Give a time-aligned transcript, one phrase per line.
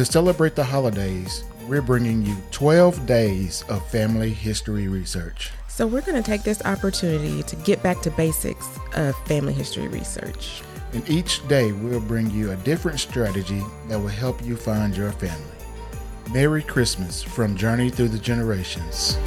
[0.00, 5.50] To celebrate the holidays, we're bringing you 12 days of family history research.
[5.68, 9.88] So, we're going to take this opportunity to get back to basics of family history
[9.88, 10.62] research.
[10.94, 15.12] And each day, we'll bring you a different strategy that will help you find your
[15.12, 15.44] family.
[16.32, 19.18] Merry Christmas from Journey Through the Generations.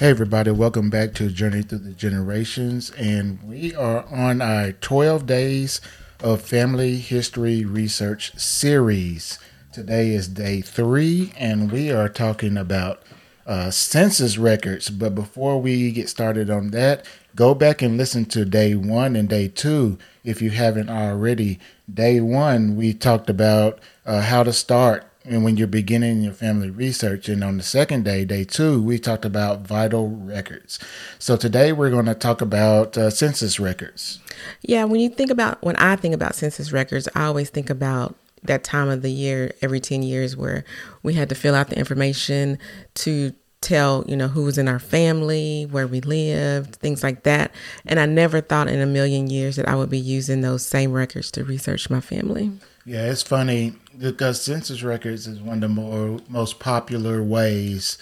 [0.00, 2.88] Hey, everybody, welcome back to Journey Through the Generations.
[2.92, 5.82] And we are on our 12 days
[6.20, 9.38] of family history research series.
[9.74, 13.02] Today is day three, and we are talking about
[13.46, 14.88] uh, census records.
[14.88, 17.04] But before we get started on that,
[17.36, 21.60] go back and listen to day one and day two if you haven't already.
[21.92, 26.70] Day one, we talked about uh, how to start and when you're beginning your family
[26.70, 27.28] research.
[27.28, 30.80] And on the second day, day two, we talked about vital records.
[31.20, 34.18] So today we're going to talk about uh, census records.
[34.62, 38.16] Yeah, when you think about, when I think about census records, I always think about
[38.42, 40.64] that time of the year every 10 years where
[41.04, 42.58] we had to fill out the information
[42.94, 47.54] to tell you know who was in our family where we lived things like that
[47.84, 50.92] and i never thought in a million years that i would be using those same
[50.92, 52.50] records to research my family
[52.86, 57.98] yeah it's funny because census records is one of the more most popular ways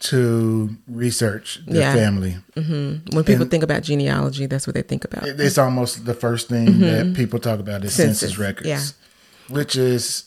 [0.00, 1.92] to research the Yeah.
[1.94, 2.38] family.
[2.56, 3.14] mm-hmm.
[3.14, 6.48] when people And- think about genealogy that's what they think about It's almost the first
[6.48, 8.12] thing that people talk about is census, Mm-hmm.
[8.20, 9.54] Census, records, yeah.
[9.54, 10.24] which is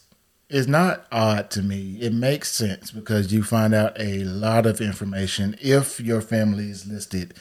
[0.50, 1.98] is not odd to me.
[2.00, 6.86] It makes sense because you find out a lot of information if your family is
[6.86, 7.34] listed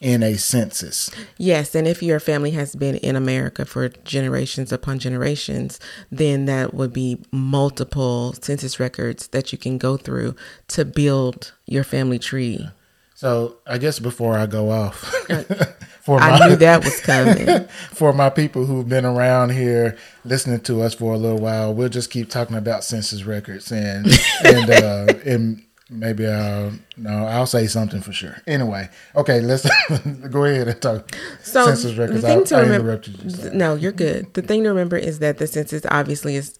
[0.00, 1.10] in a census.
[1.38, 5.80] Yes, and if your family has been in America for generations upon generations,
[6.10, 10.34] then that would be multiple census records that you can go through
[10.68, 12.68] to build your family tree.
[13.16, 14.96] So I guess before I go off,
[16.02, 17.66] for I knew that was coming.
[17.94, 19.96] for my people who've been around here
[20.26, 24.06] listening to us for a little while, we'll just keep talking about census records and
[24.44, 28.36] and uh, and maybe I'll no, I'll say something for sure.
[28.46, 29.66] Anyway, okay, let's
[30.30, 33.30] go ahead and talk So census the thing I, to I remember, you.
[33.30, 33.56] sorry.
[33.56, 34.32] no, you're good.
[34.34, 36.58] The thing to remember is that the census obviously is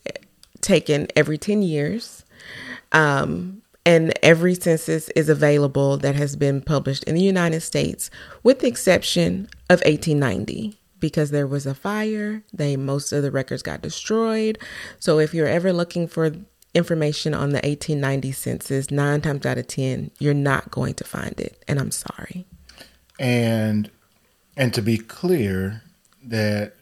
[0.61, 2.25] taken every ten years,
[2.93, 8.11] um, and every census is available that has been published in the United States,
[8.43, 10.79] with the exception of 1890.
[10.99, 14.59] Because there was a fire, they most of the records got destroyed.
[14.99, 16.33] So if you're ever looking for
[16.77, 21.39] information on the 1890 census, nine times out of ten, you're not going to find
[21.41, 22.47] it, and I'm sorry.
[23.19, 23.91] and
[24.57, 25.83] and to be clear
[26.25, 26.75] that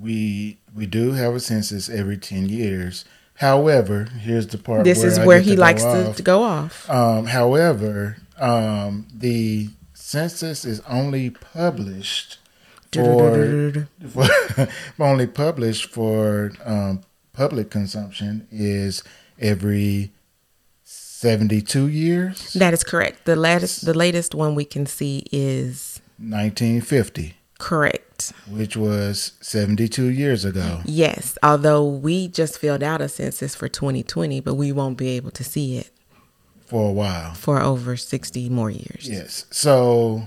[0.00, 3.04] we we do have a census every 10 years
[3.36, 6.16] however here's the part This where is I where he to likes off.
[6.16, 6.88] to go off.
[6.88, 12.38] um, however um, the census is only published
[12.92, 14.68] for, for
[15.00, 17.00] only published for um,
[17.32, 19.02] public consumption is
[19.40, 20.12] every
[20.84, 23.24] 72 years That is correct.
[23.26, 28.32] The latest the latest one we can see is 1950 correct.
[28.48, 34.40] which was 72 years ago Yes, although we just filled out a census for 2020,
[34.40, 35.90] but we won't be able to see it
[36.66, 37.34] for a while.
[37.34, 39.08] for over 60 more years.
[39.08, 39.44] Yes.
[39.50, 40.22] So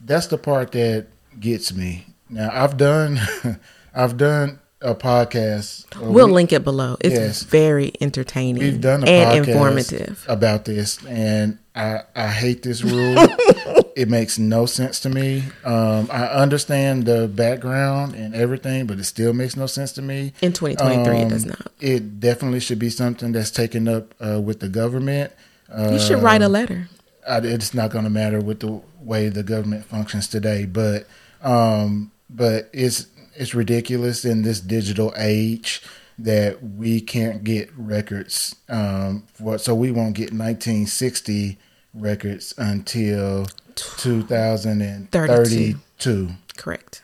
[0.00, 1.06] that's the part that
[1.40, 2.06] gets me.
[2.30, 3.20] Now I've done
[3.94, 5.86] I've done a podcast.
[6.00, 6.96] We'll we- link it below.
[7.00, 7.42] It's Yes.
[7.42, 10.24] very entertaining We've done a and informative.
[10.28, 13.16] about this, and I I hate this rule.
[13.96, 15.44] it makes no sense to me.
[15.64, 20.32] Um, I understand the background and everything, but it still makes no sense to me.
[20.42, 21.72] In 2023, it does Um, not.
[21.80, 25.32] It definitely should be something that's taken up uh, with the government.
[25.72, 26.88] Uh, You should write a letter.
[27.28, 31.06] I, it's not going to matter with the way the government functions today, but
[31.42, 33.06] um, but it's
[33.36, 35.82] it's ridiculous in this digital age
[36.18, 41.58] that we can't get records um, for, so we won't get 1960
[41.92, 46.28] records until 2032.
[46.56, 47.02] Correct.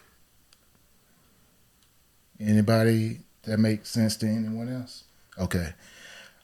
[2.39, 5.03] Anybody that makes sense to anyone else?
[5.39, 5.73] Okay.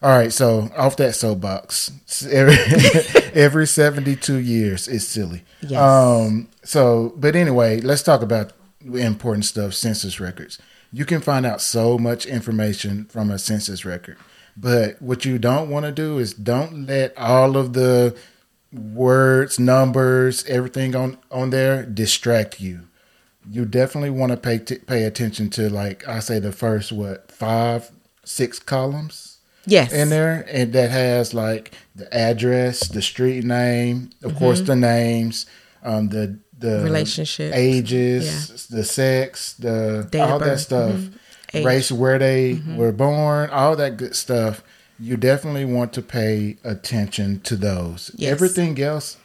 [0.02, 1.90] All right, so off that soapbox,
[2.30, 2.56] every,
[3.34, 5.42] every 72 years is silly.
[5.62, 5.80] Yes.
[5.80, 8.52] Um, so, but anyway, let's talk about
[8.84, 10.58] important stuff census records.
[10.92, 14.16] You can find out so much information from a census record,
[14.56, 18.16] but what you don't want to do is don't let all of the
[18.72, 22.82] words, numbers, everything on, on there distract you
[23.48, 27.30] you definitely want to pay t- pay attention to like I say the first what
[27.30, 27.90] five
[28.24, 29.38] six columns
[29.68, 29.92] Yes.
[29.92, 35.46] in there, and that has like the address, the street name, of course, the names,
[35.82, 36.84] um, the the Mm-hmm.
[36.84, 37.52] Relationship.
[37.54, 41.12] ages, the sex, the all that stuff, Mhm.
[41.52, 41.66] Mm-hmm.
[41.66, 44.62] race, where they were born, all that good stuff.
[44.98, 48.10] You definitely want to pay attention to those.
[48.16, 48.32] Yes.
[48.32, 49.18] Everything else,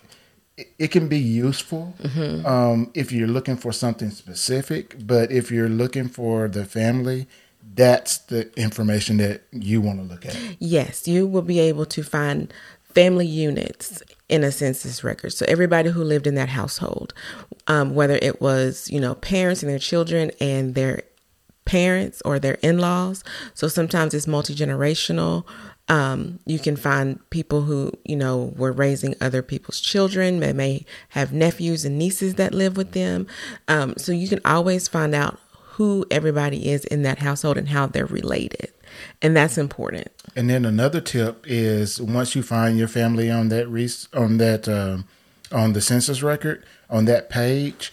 [0.58, 2.46] it, it can be useful Mm-hmm.
[2.46, 4.96] um, if you're looking for something specific.
[5.08, 7.28] But if you're looking for the family,
[7.76, 10.36] that's the information that you want to look at.
[10.60, 12.52] Yes, you will be able to find
[12.94, 15.34] family units in a census record.
[15.34, 17.14] So everybody who lived in that household,
[17.68, 21.04] um, whether it was you know parents and their children and their
[21.66, 23.24] parents or their in-laws.
[23.54, 25.46] So sometimes it's multi-generational.
[25.88, 30.40] Um, you can find people who you know were raising other people's children.
[30.40, 33.28] They may have nephews and nieces that live with them.
[33.68, 35.40] Um, so you can always find out
[35.82, 38.72] who everybody is in that household and how they're related,
[39.22, 40.08] and that's important.
[40.36, 44.68] And then another tip is once you find your family on that res- on that
[44.68, 45.06] um,
[45.52, 47.92] on the census record on that page,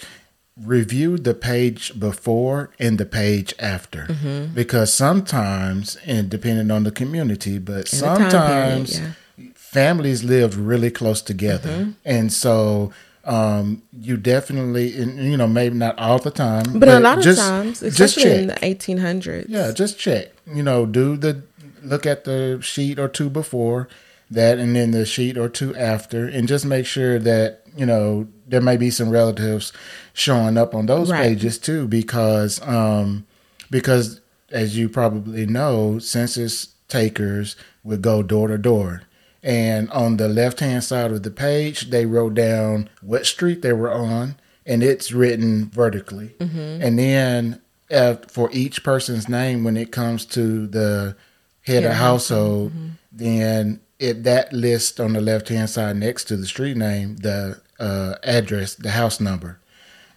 [0.56, 4.55] review the page before and the page after Mm-hmm.
[4.55, 9.12] because sometimes and depending on the community, but And the time period, sometimes yeah.
[9.55, 11.91] families lived really close together, Mm-hmm.
[12.05, 12.93] and so.
[13.25, 17.25] Um, you definitely, and, you know, maybe not all the time, But, a lot of
[17.25, 18.61] just- times, just especially in check.
[18.61, 19.47] the 1800s.
[19.49, 20.29] Yeah, just check.
[20.53, 21.43] You know, do the
[21.82, 23.88] look at the sheet or two before
[24.31, 28.26] that, and then the sheet or two after, and just make sure that you know
[28.47, 29.73] there may be some relatives
[30.14, 31.23] showing up on those Right.
[31.29, 33.26] pages too, because um,
[33.71, 39.03] because as you probably know, census takers would go door to door.
[39.43, 43.73] And on the left hand side of the page, they wrote down what street they
[43.73, 44.37] were on,
[44.67, 46.35] and it's written vertically.
[46.40, 51.17] And then uh, for each person's name, when it comes to the
[51.62, 52.73] head Head of household,
[53.12, 57.61] then it that list on the left hand side next to the street name, the
[57.79, 59.61] uh, address, the house number.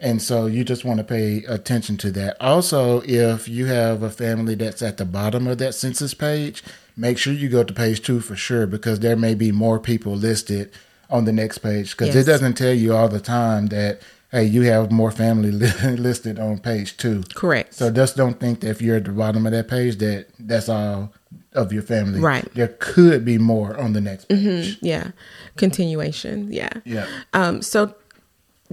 [0.01, 2.35] And so you just want to pay attention to that.
[2.41, 6.63] Also, if you have a family that's at the bottom of that census page,
[6.97, 10.13] make sure you go to page two for sure because there may be more people
[10.13, 10.71] listed
[11.09, 12.25] on the next page because Yes.
[12.25, 14.01] it doesn't tell you all the time that,
[14.31, 17.21] hey, you have more family li- listed on page two.
[17.35, 17.73] Correct.
[17.75, 20.67] So just don't think that if you're at the bottom of that page that that's
[20.67, 21.13] all
[21.53, 22.19] of your family.
[22.21, 22.47] Right.
[22.55, 24.77] There could be more on the next page.
[24.81, 25.11] yeah.
[25.57, 26.51] Continuation.
[26.51, 26.69] Yeah.
[26.85, 27.07] Yeah.
[27.33, 27.93] Um, so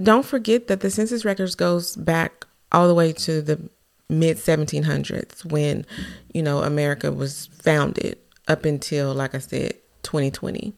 [0.01, 3.59] don't forget that the census records goes back all the way to the
[4.09, 5.85] mid 1700s when,
[6.33, 8.17] you know, America was founded
[8.47, 9.73] up until, like I said,
[10.03, 10.73] 2020.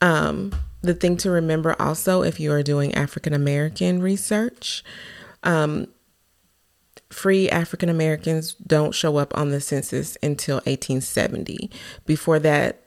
[0.00, 4.84] Um, the thing to remember also, if you are doing African American research,
[5.42, 5.88] um,
[7.10, 11.70] free African Americans don't show up on the census until 1870.
[12.06, 12.82] Before that,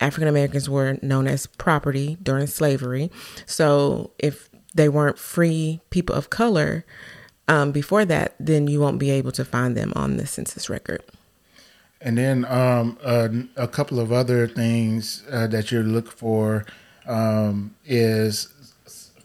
[0.00, 3.10] African Americans were known as property during slavery.
[3.46, 6.84] So if they weren't free people of color
[7.48, 11.02] um, before that, then you won't be able to find them on the census record.
[12.00, 16.64] And then um, uh, a couple of other things uh, that you look for
[17.06, 18.48] um, is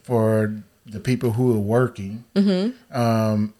[0.02, 0.54] for
[0.86, 2.24] the people who are working.
[2.90, 3.54] Um,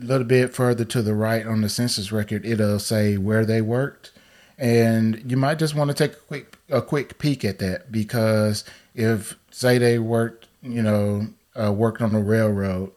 [0.00, 3.60] a little bit further to the right on the census record, it'll say where they
[3.62, 4.12] worked,
[4.58, 8.64] and you might just want to take a quick a quick peek at that because
[8.94, 12.90] if say they worked, you know, uh, worked on the railroad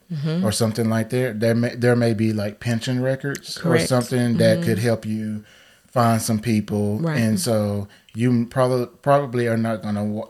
[0.43, 3.83] or something like that, there may there may be like pension records Correct.
[3.83, 5.43] or something that could help you
[5.87, 7.19] find some people, Right.
[7.19, 10.21] and so you probably probably are not gonna.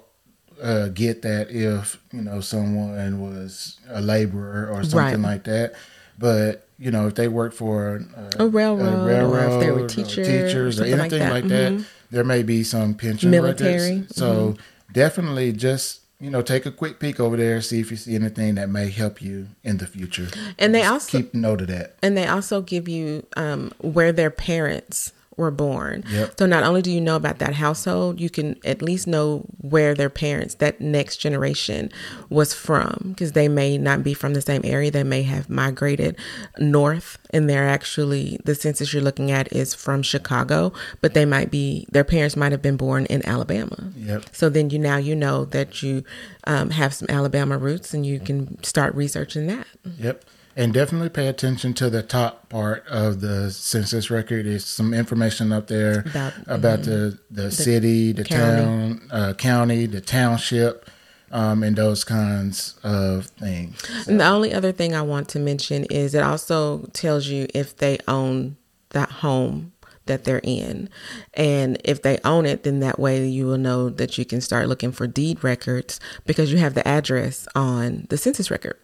[0.60, 5.34] uh, get that if you know someone was a laborer or something Right.
[5.34, 5.74] like that.
[6.18, 9.88] But you know, if they work for uh, A railroad, or if they were or
[9.88, 11.32] teachers, or something like anything that.
[11.32, 11.86] like that, Mhm.
[12.10, 13.98] there may be some pension Military.
[14.00, 14.16] records.
[14.16, 14.56] So
[14.92, 18.56] definitely just you know take a quick peek over there, see if you see anything
[18.56, 20.28] that may help you in the future.
[20.58, 21.96] And they Just also- keep note of that.
[22.02, 26.04] And they also give you um, where their parents were born.
[26.10, 26.40] Yep.
[26.40, 29.94] So not only do you know about that household, you can at least know where
[29.94, 31.92] their parents, that next generation,
[32.30, 34.92] was from, because they may not be from the same area.
[34.92, 36.18] They may have migrated
[36.58, 41.52] north, and they're actually the census you're looking at is from Chicago, but they might
[41.52, 43.94] be their parents might have been born in Alabama.
[43.96, 44.26] Yep.
[44.32, 46.04] So then you now you know that you
[46.46, 49.68] um, have some Alabama roots, and you can start researching that.
[50.00, 50.24] Yep.
[50.58, 54.48] And definitely pay attention to the top part of the census record.
[54.48, 58.64] There's some information up there About- about, the, the, city, the county.
[58.64, 60.90] town, uh, county, the township,
[61.32, 63.80] um, and those kinds of things.
[64.08, 67.78] And the only other thing I want to mention is it also tells you if
[67.78, 68.58] they own
[68.90, 69.74] that home
[70.08, 70.90] that they're in.
[71.36, 74.68] And if they own it, then that way you will know that you can start
[74.68, 78.78] looking for deed records because you have the address on the census record.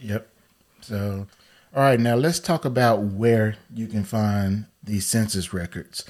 [0.00, 0.26] Yep.
[0.90, 1.28] So,
[1.72, 6.04] all right, now let's talk about where you can find these census records.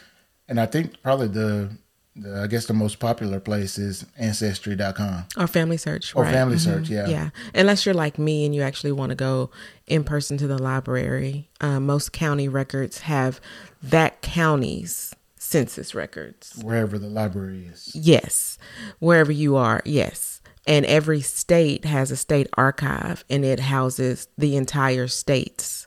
[0.48, 1.76] And I think probably the,
[2.16, 6.16] the I guess the most popular place is ancestry.com or Family Search.
[6.16, 6.32] Or right.
[6.32, 6.70] Family mm-hmm.
[6.70, 7.08] Search, yeah.
[7.08, 7.30] Yeah.
[7.54, 9.50] Unless you're like me and you actually want to go
[9.86, 13.38] in person to the library, uh, most county records have
[13.82, 16.58] that county's census records.
[16.62, 17.94] Wherever the library is.
[17.94, 18.56] Yes.
[18.98, 20.39] Wherever you are, yes.
[20.66, 25.86] And every state has a state archive and it houses the entire state's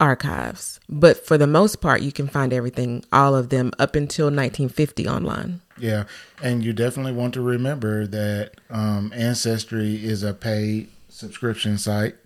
[0.00, 0.80] archives.
[0.88, 5.08] But for the most part, you can find everything, all of them, up until 1950
[5.08, 5.60] online.
[5.78, 6.04] Yeah.
[6.42, 12.16] And you definitely want to remember that um, Ancestry is a paid subscription site.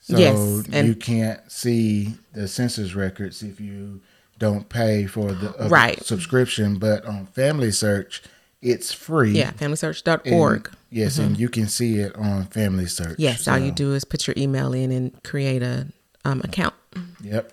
[0.00, 4.00] So yes, you can't see the census records if you
[4.38, 6.02] don't pay for the right.
[6.04, 6.78] subscription.
[6.78, 8.20] But on Family Search,
[8.60, 9.30] it's free.
[9.30, 10.66] Yeah, familysearch.org.
[10.66, 11.28] And, yes, mm-hmm.
[11.28, 13.18] and you can see it on Family Search.
[13.18, 13.52] Yes, so.
[13.52, 15.88] all you do is put your email in and create a
[16.24, 16.74] um, account.
[17.22, 17.52] Yep.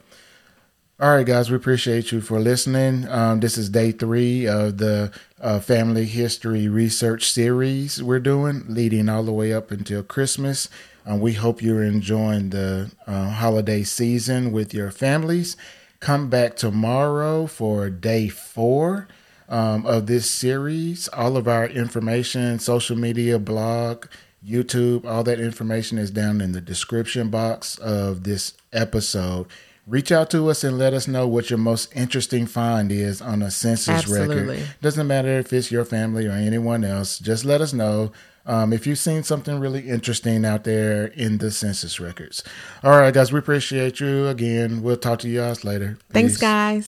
[1.01, 3.07] All right, guys, we appreciate you for listening.
[3.07, 9.07] Um, this is day three of the uh, family history research series we're doing, leading
[9.07, 10.67] all the way up until Christmas.
[11.05, 15.55] Um, we hope you're enjoying the uh, holiday season with your families.
[16.01, 19.07] Come back tomorrow for day four
[19.49, 21.07] um, of this series.
[21.09, 24.05] All of our information, social media, blog,
[24.45, 29.47] YouTube, all that information is down in the description box of this episode.
[29.85, 33.41] Reach out to us and let us know what your most interesting find is on
[33.41, 34.57] a census Absolutely.
[34.57, 34.67] record.
[34.81, 37.17] Doesn't matter if it's your family or anyone else.
[37.17, 38.11] Just let us know
[38.45, 42.43] um, if you've seen something really interesting out there in the census records.
[42.83, 44.83] All right, guys, we appreciate you again.
[44.83, 45.97] We'll talk to you guys later.
[46.11, 46.41] Thanks, Peace.
[46.41, 46.85] guys.